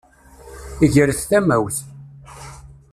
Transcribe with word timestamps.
Gret 0.93 1.21
tamawt! 1.29 1.77